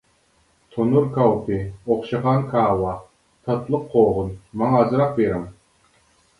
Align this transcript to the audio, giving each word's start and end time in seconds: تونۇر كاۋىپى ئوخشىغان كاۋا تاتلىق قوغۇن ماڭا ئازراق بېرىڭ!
تونۇر 0.75 1.03
كاۋىپى 1.17 1.59
ئوخشىغان 1.91 2.49
كاۋا 2.55 2.95
تاتلىق 3.51 3.87
قوغۇن 3.95 4.35
ماڭا 4.65 4.83
ئازراق 4.85 5.17
بېرىڭ! 5.23 5.49